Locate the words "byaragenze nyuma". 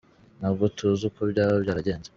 1.63-2.09